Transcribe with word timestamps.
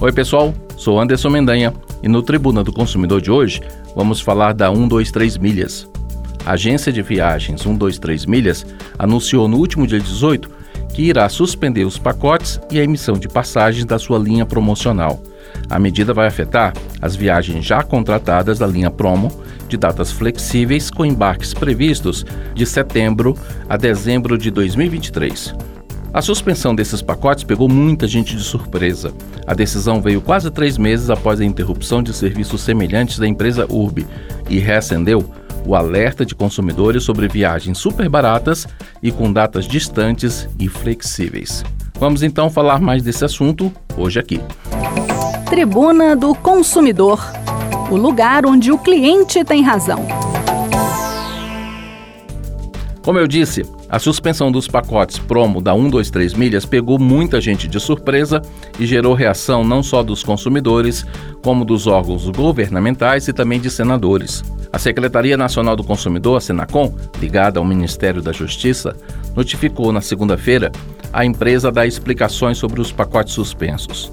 Oi, 0.00 0.12
pessoal, 0.12 0.54
sou 0.76 1.00
Anderson 1.00 1.28
Mendanha 1.28 1.74
e 2.04 2.08
no 2.08 2.22
Tribuna 2.22 2.62
do 2.62 2.72
Consumidor 2.72 3.20
de 3.20 3.32
hoje 3.32 3.60
vamos 3.96 4.20
falar 4.20 4.54
da 4.54 4.72
123 4.72 5.36
Milhas. 5.38 5.90
A 6.46 6.52
agência 6.52 6.92
de 6.92 7.02
viagens 7.02 7.62
123 7.62 8.24
Milhas 8.24 8.64
anunciou 8.96 9.48
no 9.48 9.56
último 9.56 9.88
dia 9.88 9.98
18 9.98 10.48
que 10.94 11.02
irá 11.02 11.28
suspender 11.28 11.84
os 11.84 11.98
pacotes 11.98 12.60
e 12.70 12.78
a 12.78 12.84
emissão 12.84 13.14
de 13.16 13.28
passagens 13.28 13.84
da 13.84 13.98
sua 13.98 14.20
linha 14.20 14.46
promocional. 14.46 15.20
A 15.68 15.80
medida 15.80 16.14
vai 16.14 16.28
afetar 16.28 16.72
as 17.02 17.16
viagens 17.16 17.64
já 17.64 17.82
contratadas 17.82 18.60
da 18.60 18.68
linha 18.68 18.92
Promo, 18.92 19.32
de 19.68 19.76
datas 19.76 20.12
flexíveis 20.12 20.92
com 20.92 21.04
embarques 21.04 21.52
previstos 21.52 22.24
de 22.54 22.64
setembro 22.64 23.36
a 23.68 23.76
dezembro 23.76 24.38
de 24.38 24.52
2023. 24.52 25.56
A 26.18 26.20
suspensão 26.20 26.74
desses 26.74 27.00
pacotes 27.00 27.44
pegou 27.44 27.68
muita 27.68 28.08
gente 28.08 28.34
de 28.34 28.42
surpresa. 28.42 29.14
A 29.46 29.54
decisão 29.54 30.02
veio 30.02 30.20
quase 30.20 30.50
três 30.50 30.76
meses 30.76 31.10
após 31.10 31.40
a 31.40 31.44
interrupção 31.44 32.02
de 32.02 32.12
serviços 32.12 32.60
semelhantes 32.60 33.20
da 33.20 33.28
empresa 33.28 33.68
Urb 33.70 34.04
e 34.50 34.58
reacendeu 34.58 35.32
o 35.64 35.76
alerta 35.76 36.26
de 36.26 36.34
consumidores 36.34 37.04
sobre 37.04 37.28
viagens 37.28 37.78
super 37.78 38.08
baratas 38.08 38.66
e 39.00 39.12
com 39.12 39.32
datas 39.32 39.68
distantes 39.68 40.48
e 40.58 40.68
flexíveis. 40.68 41.62
Vamos 42.00 42.24
então 42.24 42.50
falar 42.50 42.80
mais 42.80 43.00
desse 43.00 43.24
assunto 43.24 43.72
hoje 43.96 44.18
aqui. 44.18 44.40
Tribuna 45.48 46.16
do 46.16 46.34
Consumidor 46.34 47.24
o 47.92 47.96
lugar 47.96 48.44
onde 48.44 48.72
o 48.72 48.78
cliente 48.78 49.44
tem 49.44 49.62
razão. 49.62 50.04
Como 53.02 53.20
eu 53.20 53.28
disse, 53.28 53.64
a 53.90 53.98
suspensão 53.98 54.52
dos 54.52 54.68
pacotes 54.68 55.18
promo 55.18 55.62
da 55.62 55.72
123 55.72 56.34
milhas 56.34 56.66
pegou 56.66 56.98
muita 56.98 57.40
gente 57.40 57.66
de 57.66 57.80
surpresa 57.80 58.42
e 58.78 58.84
gerou 58.84 59.14
reação 59.14 59.64
não 59.64 59.82
só 59.82 60.02
dos 60.02 60.22
consumidores, 60.22 61.06
como 61.42 61.64
dos 61.64 61.86
órgãos 61.86 62.28
governamentais 62.28 63.28
e 63.28 63.32
também 63.32 63.58
de 63.58 63.70
senadores. 63.70 64.44
A 64.70 64.78
Secretaria 64.78 65.38
Nacional 65.38 65.74
do 65.74 65.82
Consumidor, 65.82 66.36
a 66.36 66.40
Senacom, 66.40 66.94
ligada 67.18 67.58
ao 67.58 67.64
Ministério 67.64 68.20
da 68.20 68.30
Justiça, 68.30 68.94
notificou 69.34 69.90
na 69.90 70.02
segunda-feira 70.02 70.70
a 71.10 71.24
empresa 71.24 71.72
dar 71.72 71.86
explicações 71.86 72.58
sobre 72.58 72.82
os 72.82 72.92
pacotes 72.92 73.32
suspensos. 73.32 74.12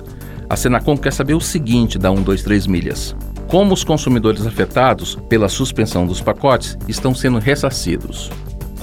A 0.50 0.56
Senacom 0.56 0.96
quer 0.96 1.12
saber 1.12 1.34
o 1.34 1.42
seguinte 1.42 2.00
da 2.00 2.10
123 2.10 2.66
milhas: 2.68 3.14
como 3.50 3.74
os 3.74 3.84
consumidores 3.84 4.48
afetados 4.48 5.16
pela 5.28 5.50
suspensão 5.50 6.08
dos 6.08 6.22
pacotes 6.22 6.78
estão 6.88 7.14
sendo 7.14 7.40
ressarcidos 7.40 8.32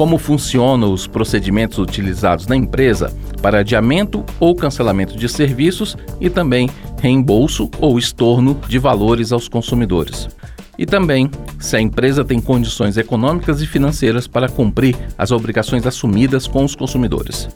como 0.02 0.18
funcionam 0.18 0.92
os 0.92 1.06
procedimentos 1.06 1.78
utilizados 1.78 2.48
na 2.48 2.56
empresa 2.56 3.16
para 3.40 3.60
adiamento 3.60 4.24
ou 4.40 4.52
cancelamento 4.52 5.16
de 5.16 5.28
serviços 5.28 5.96
e 6.20 6.28
também 6.28 6.68
reembolso 7.00 7.70
ou 7.78 7.96
estorno 8.00 8.60
de 8.66 8.80
valores 8.80 9.30
aos 9.30 9.46
consumidores. 9.46 10.28
E 10.76 10.84
também 10.84 11.30
se 11.60 11.76
a 11.76 11.80
empresa 11.80 12.24
tem 12.24 12.40
condições 12.40 12.96
econômicas 12.96 13.62
e 13.62 13.66
financeiras 13.68 14.26
para 14.26 14.48
cumprir 14.48 14.96
as 15.16 15.30
obrigações 15.30 15.86
assumidas 15.86 16.48
com 16.48 16.64
os 16.64 16.74
consumidores. 16.74 17.48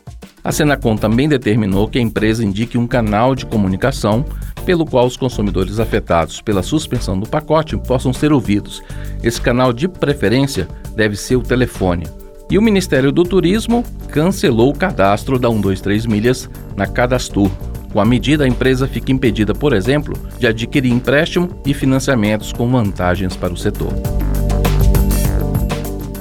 A 0.44 0.52
Senacom 0.52 0.94
também 0.94 1.28
determinou 1.28 1.88
que 1.88 1.98
a 1.98 2.02
empresa 2.02 2.44
indique 2.44 2.78
um 2.78 2.86
canal 2.86 3.34
de 3.34 3.44
comunicação 3.44 4.24
pelo 4.64 4.86
qual 4.86 5.04
os 5.04 5.16
consumidores 5.16 5.80
afetados 5.80 6.40
pela 6.40 6.62
suspensão 6.62 7.18
do 7.18 7.28
pacote 7.28 7.76
possam 7.76 8.12
ser 8.12 8.32
ouvidos. 8.32 8.84
Esse 9.20 9.40
canal 9.40 9.72
de 9.72 9.88
preferência 9.88 10.68
deve 10.94 11.16
ser 11.16 11.34
o 11.34 11.42
telefone 11.42 12.04
e 12.50 12.58
o 12.58 12.62
Ministério 12.62 13.10
do 13.10 13.24
Turismo 13.24 13.84
cancelou 14.10 14.70
o 14.70 14.76
cadastro 14.76 15.38
da 15.38 15.48
123 15.48 16.06
Milhas 16.06 16.48
na 16.76 16.86
Cadastur. 16.86 17.50
Com 17.92 18.00
a 18.00 18.04
medida, 18.04 18.44
a 18.44 18.48
empresa 18.48 18.86
fica 18.86 19.10
impedida, 19.10 19.54
por 19.54 19.72
exemplo, 19.72 20.14
de 20.38 20.46
adquirir 20.46 20.92
empréstimo 20.92 21.48
e 21.64 21.72
financiamentos 21.72 22.52
com 22.52 22.68
vantagens 22.68 23.34
para 23.34 23.52
o 23.52 23.56
setor. 23.56 23.92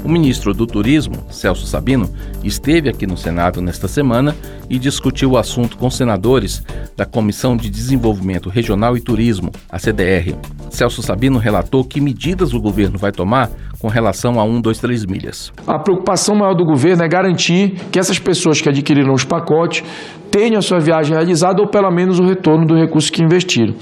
O 0.05 0.07
ministro 0.07 0.53
do 0.53 0.67
Turismo, 0.67 1.15
Celso 1.31 1.65
Sabino, 1.65 2.07
esteve 2.43 2.87
aqui 2.87 3.07
no 3.07 3.17
Senado 3.17 3.59
nesta 3.59 3.87
semana 3.87 4.35
e 4.69 4.77
discutiu 4.77 5.31
o 5.31 5.37
assunto 5.37 5.77
com 5.77 5.89
senadores 5.89 6.63
da 6.95 7.07
Comissão 7.07 7.57
de 7.57 7.71
Desenvolvimento 7.71 8.47
Regional 8.47 8.95
e 8.95 9.01
Turismo, 9.01 9.51
a 9.67 9.79
CDR. 9.79 10.35
Celso 10.69 11.01
Sabino 11.01 11.39
relatou 11.39 11.83
que 11.83 11.99
medidas 11.99 12.53
o 12.53 12.61
governo 12.61 12.99
vai 12.99 13.11
tomar 13.11 13.49
com 13.79 13.87
relação 13.87 14.39
a 14.39 14.43
1, 14.43 14.61
2, 14.61 14.77
3 14.77 15.05
milhas. 15.07 15.51
A 15.65 15.79
preocupação 15.79 16.35
maior 16.35 16.53
do 16.53 16.63
governo 16.63 17.03
é 17.03 17.07
garantir 17.07 17.71
que 17.91 17.97
essas 17.97 18.19
pessoas 18.19 18.61
que 18.61 18.69
adquiriram 18.69 19.11
os 19.11 19.23
pacotes 19.23 19.83
tenham 20.35 20.57
a 20.57 20.61
sua 20.61 20.79
viagem 20.79 21.15
realizada 21.15 21.61
ou 21.61 21.69
pelo 21.69 21.89
menos 21.89 22.19
o 22.19 22.25
retorno 22.25 22.65
do 22.65 22.75
recurso 22.75 23.09
que 23.09 23.23
investiram. 23.23 23.73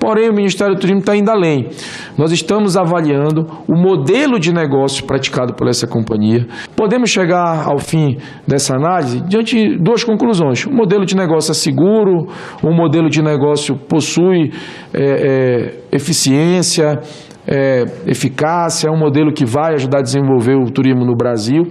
Porém, 0.00 0.30
o 0.30 0.32
Ministério 0.32 0.74
do 0.74 0.80
Turismo 0.80 1.00
está 1.00 1.14
indo 1.14 1.30
além. 1.30 1.68
Nós 2.16 2.32
estamos 2.32 2.78
avaliando 2.78 3.46
o 3.68 3.74
modelo 3.76 4.40
de 4.40 4.50
negócio 4.50 5.04
praticado 5.04 5.52
por 5.52 5.68
essa 5.68 5.86
companhia. 5.86 6.46
Podemos 6.74 7.10
chegar 7.10 7.68
ao 7.68 7.78
fim 7.78 8.16
dessa 8.46 8.74
análise 8.74 9.20
diante 9.28 9.54
de 9.54 9.76
duas 9.76 10.02
conclusões. 10.02 10.64
O 10.64 10.72
modelo 10.72 11.04
de 11.04 11.14
negócio 11.14 11.50
é 11.50 11.54
seguro, 11.54 12.26
o 12.62 12.72
modelo 12.72 13.10
de 13.10 13.20
negócio 13.20 13.76
possui 13.76 14.50
é, 14.94 15.02
é, 15.02 15.74
eficiência, 15.92 17.00
é, 17.46 17.84
eficácia, 18.06 18.88
é 18.88 18.90
um 18.90 18.98
modelo 18.98 19.30
que 19.30 19.44
vai 19.44 19.74
ajudar 19.74 19.98
a 19.98 20.02
desenvolver 20.02 20.56
o 20.56 20.70
turismo 20.70 21.04
no 21.04 21.14
Brasil. 21.14 21.64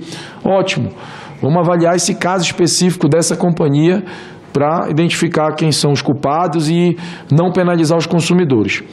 Ótimo. 0.45 0.91
Vamos 1.41 1.59
avaliar 1.59 1.95
esse 1.95 2.15
caso 2.15 2.43
específico 2.43 3.07
dessa 3.07 3.35
companhia 3.35 4.03
para 4.51 4.89
identificar 4.89 5.53
quem 5.53 5.71
são 5.71 5.91
os 5.91 6.01
culpados 6.01 6.69
e 6.69 6.97
não 7.31 7.51
penalizar 7.51 7.97
os 7.97 8.07
consumidores. 8.07 8.83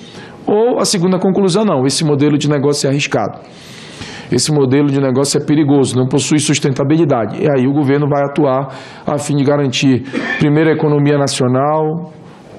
Ou 0.47 0.78
a 0.78 0.84
segunda 0.84 1.19
conclusão, 1.19 1.65
não, 1.65 1.87
esse 1.87 2.05
modelo 2.05 2.37
de 2.37 2.49
negócio 2.49 2.87
é 2.87 2.91
arriscado. 2.91 3.41
Esse 4.31 4.53
modelo 4.53 4.88
de 4.88 5.00
negócio 5.00 5.41
é 5.41 5.44
perigoso, 5.44 5.97
não 5.97 6.06
possui 6.06 6.38
sustentabilidade. 6.38 7.43
E 7.43 7.49
aí 7.49 7.66
o 7.66 7.72
governo 7.72 8.06
vai 8.09 8.25
atuar 8.25 8.75
a 9.06 9.19
fim 9.19 9.37
de 9.37 9.44
garantir, 9.44 10.03
primeiro, 10.38 10.71
a 10.71 10.72
economia 10.72 11.16
nacional, 11.16 12.12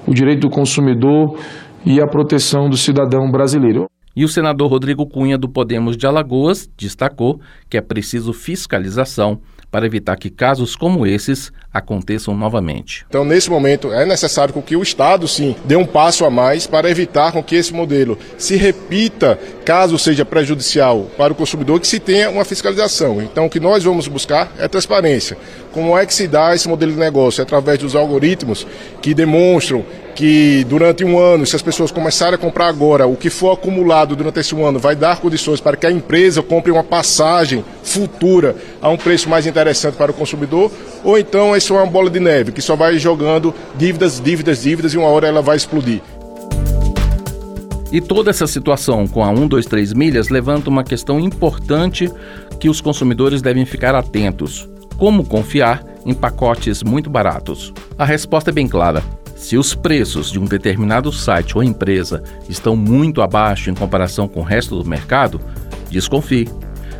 o 0.06 0.14
direito 0.14 0.48
do 0.48 0.50
consumidor 0.50 1.38
e 1.84 2.00
a 2.00 2.06
proteção 2.06 2.68
do 2.68 2.76
cidadão 2.76 3.30
brasileiro. 3.30 3.86
E 4.16 4.24
o 4.24 4.28
senador 4.28 4.70
Rodrigo 4.70 5.06
Cunha, 5.06 5.36
do 5.36 5.48
Podemos 5.48 5.96
de 5.96 6.06
Alagoas, 6.06 6.68
destacou 6.76 7.38
que 7.68 7.76
é 7.76 7.82
preciso 7.82 8.32
fiscalização 8.32 9.38
para 9.70 9.86
evitar 9.86 10.16
que 10.16 10.30
casos 10.30 10.76
como 10.76 11.06
esses 11.06 11.52
aconteçam 11.72 12.34
novamente. 12.34 13.04
Então, 13.08 13.24
nesse 13.24 13.50
momento, 13.50 13.92
é 13.92 14.06
necessário 14.06 14.54
que 14.62 14.76
o 14.76 14.82
Estado, 14.82 15.28
sim, 15.28 15.54
dê 15.64 15.76
um 15.76 15.86
passo 15.86 16.24
a 16.24 16.30
mais 16.30 16.66
para 16.66 16.90
evitar 16.90 17.32
que 17.42 17.54
esse 17.54 17.72
modelo 17.72 18.18
se 18.38 18.56
repita, 18.56 19.38
caso 19.66 19.98
seja 19.98 20.24
prejudicial 20.24 21.08
para 21.18 21.32
o 21.32 21.36
consumidor, 21.36 21.80
que 21.80 21.88
se 21.88 21.98
tenha 21.98 22.30
uma 22.30 22.44
fiscalização. 22.44 23.20
Então, 23.20 23.46
o 23.46 23.50
que 23.50 23.58
nós 23.58 23.82
vamos 23.82 24.06
buscar 24.06 24.52
é 24.60 24.68
transparência. 24.68 25.36
Como 25.72 25.98
é 25.98 26.06
que 26.06 26.14
se 26.14 26.28
dá 26.28 26.54
esse 26.54 26.68
modelo 26.68 26.92
de 26.92 26.98
negócio? 26.98 27.40
É 27.40 27.42
através 27.42 27.76
dos 27.80 27.96
algoritmos 27.96 28.64
que 29.02 29.12
demonstram 29.12 29.84
que 30.14 30.64
durante 30.68 31.04
um 31.04 31.18
ano, 31.18 31.44
se 31.44 31.56
as 31.56 31.62
pessoas 31.62 31.90
começarem 31.90 32.36
a 32.36 32.38
comprar 32.38 32.68
agora, 32.68 33.08
o 33.08 33.16
que 33.16 33.28
for 33.28 33.52
acumulado 33.52 34.14
durante 34.14 34.38
esse 34.38 34.54
ano 34.58 34.78
vai 34.78 34.94
dar 34.94 35.20
condições 35.20 35.60
para 35.60 35.76
que 35.76 35.84
a 35.84 35.90
empresa 35.90 36.42
compre 36.42 36.70
uma 36.70 36.84
passagem 36.84 37.64
futura 37.82 38.54
a 38.80 38.88
um 38.88 38.96
preço 38.96 39.28
mais 39.28 39.46
interessante 39.46 39.96
para 39.96 40.12
o 40.12 40.14
consumidor, 40.14 40.70
ou 41.02 41.18
então 41.18 41.54
isso 41.56 41.74
é 41.74 41.76
uma 41.76 41.86
bola 41.86 42.08
de 42.08 42.20
neve 42.20 42.52
que 42.52 42.62
só 42.62 42.76
vai 42.76 42.98
jogando 42.98 43.52
dívidas, 43.74 44.20
dívidas, 44.20 44.62
dívidas 44.62 44.94
e 44.94 44.96
uma 44.96 45.08
hora 45.08 45.26
ela 45.26 45.42
vai 45.42 45.56
explodir. 45.56 46.00
E 47.96 48.00
toda 48.02 48.28
essa 48.28 48.46
situação 48.46 49.06
com 49.06 49.24
a 49.24 49.30
1, 49.30 49.48
2, 49.48 49.64
3 49.64 49.94
milhas 49.94 50.28
levanta 50.28 50.68
uma 50.68 50.84
questão 50.84 51.18
importante 51.18 52.12
que 52.60 52.68
os 52.68 52.78
consumidores 52.78 53.40
devem 53.40 53.64
ficar 53.64 53.94
atentos. 53.94 54.68
Como 54.98 55.24
confiar 55.24 55.82
em 56.04 56.12
pacotes 56.12 56.82
muito 56.82 57.08
baratos? 57.08 57.72
A 57.96 58.04
resposta 58.04 58.50
é 58.50 58.52
bem 58.52 58.68
clara. 58.68 59.02
Se 59.34 59.56
os 59.56 59.74
preços 59.74 60.30
de 60.30 60.38
um 60.38 60.44
determinado 60.44 61.10
site 61.10 61.56
ou 61.56 61.64
empresa 61.64 62.22
estão 62.50 62.76
muito 62.76 63.22
abaixo 63.22 63.70
em 63.70 63.74
comparação 63.74 64.28
com 64.28 64.40
o 64.40 64.44
resto 64.44 64.76
do 64.76 64.86
mercado, 64.86 65.40
desconfie. 65.90 66.50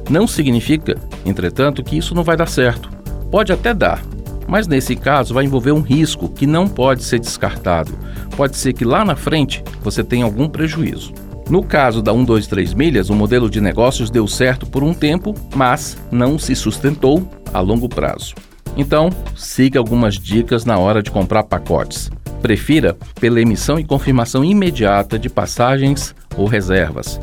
Não 0.09 0.26
significa, 0.26 0.97
entretanto, 1.26 1.85
que 1.85 1.99
isso 1.99 2.15
não 2.15 2.25
vai 2.25 2.38
dar 2.38 2.49
certo. 2.49 2.88
Pode 3.31 3.53
até 3.53 3.75
dar, 3.75 4.03
mas 4.49 4.67
nesse 4.67 4.97
caso 4.97 5.35
vai 5.35 5.45
envolver 5.45 5.73
um 5.73 5.81
risco 5.81 6.29
que 6.29 6.47
não 6.47 6.69
pode 6.69 7.05
ser 7.05 7.19
descartado. 7.19 7.93
Pode 8.37 8.57
ser 8.57 8.73
que 8.73 8.85
lá 8.85 9.05
na 9.05 9.17
frente 9.17 9.63
você 9.83 10.05
tenha 10.05 10.25
algum 10.25 10.49
prejuízo. 10.49 11.13
No 11.49 11.63
caso 11.63 12.03
da 12.03 12.13
123 12.13 12.75
milhas, 12.75 13.09
o 13.09 13.15
modelo 13.15 13.49
de 13.49 13.61
negócios 13.61 14.11
deu 14.11 14.27
certo 14.27 14.67
por 14.67 14.83
um 14.83 14.93
tempo, 14.93 15.33
mas 15.55 15.97
não 16.11 16.39
se 16.39 16.57
sustentou 16.57 17.29
a 17.55 17.61
longo 17.61 17.89
prazo. 17.89 18.35
Então, 18.77 19.11
siga 19.35 19.79
algumas 19.79 20.17
dicas 20.17 20.65
na 20.65 20.77
hora 20.77 21.03
de 21.03 21.11
comprar 21.11 21.45
pacotes. 21.45 22.11
Prefira 22.43 22.97
pela 23.21 23.41
emissão 23.41 23.79
e 23.79 23.85
confirmação 23.85 24.45
imediata 24.45 25.19
de 25.19 25.31
passagens 25.31 26.15
ou 26.37 26.47
reservas. 26.47 27.21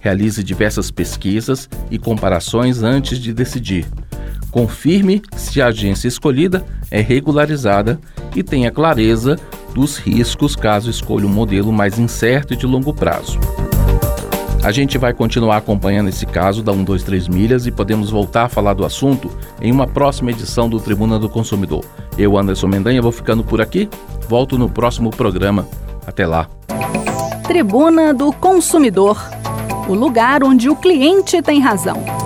Realize 0.00 0.42
diversas 0.44 0.90
pesquisas 0.90 1.68
e 1.90 1.98
comparações 1.98 2.82
antes 2.82 3.18
de 3.18 3.32
decidir. 3.32 3.86
Confirme 4.52 5.22
se 5.36 5.60
a 5.60 5.66
agência 5.66 6.06
escolhida 6.06 6.64
é 6.90 7.00
regularizada 7.00 7.98
e 8.36 8.42
tenha 8.42 8.70
clareza 8.70 9.36
dos 9.74 9.96
riscos 9.96 10.54
caso 10.54 10.88
escolha 10.88 11.26
um 11.26 11.30
modelo 11.30 11.72
mais 11.72 11.98
incerto 11.98 12.54
e 12.54 12.56
de 12.56 12.66
longo 12.66 12.94
prazo. 12.94 13.40
A 14.62 14.70
gente 14.70 14.96
vai 14.96 15.12
continuar 15.12 15.56
acompanhando 15.56 16.08
esse 16.08 16.24
caso 16.24 16.62
da 16.62 16.72
123 16.72 17.26
Milhas 17.26 17.66
e 17.66 17.72
podemos 17.72 18.10
voltar 18.10 18.44
a 18.44 18.48
falar 18.48 18.74
do 18.74 18.84
assunto 18.84 19.28
em 19.60 19.72
uma 19.72 19.88
próxima 19.88 20.30
edição 20.30 20.68
do 20.68 20.78
Tribuna 20.78 21.18
do 21.18 21.28
Consumidor. 21.28 21.84
Eu, 22.16 22.38
Anderson 22.38 22.68
Mendanha, 22.68 23.02
vou 23.02 23.10
ficando 23.10 23.42
por 23.42 23.60
aqui. 23.60 23.88
Volto 24.28 24.56
no 24.56 24.70
próximo 24.70 25.10
programa. 25.10 25.66
Até 26.06 26.26
lá. 26.26 26.48
Tribuna 27.42 28.14
do 28.14 28.32
Consumidor 28.32 29.18
o 29.88 29.94
lugar 29.94 30.44
onde 30.44 30.68
o 30.68 30.76
cliente 30.76 31.42
tem 31.42 31.60
razão. 31.60 32.21